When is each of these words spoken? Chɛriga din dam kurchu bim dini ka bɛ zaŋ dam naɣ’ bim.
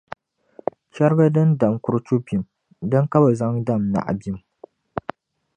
Chɛriga 0.93 1.25
din 1.35 1.51
dam 1.59 1.73
kurchu 1.83 2.15
bim 2.25 2.41
dini 2.89 3.09
ka 3.11 3.17
bɛ 3.23 3.29
zaŋ 3.39 3.53
dam 3.67 3.81
naɣ’ 3.93 4.07
bim. 4.19 4.37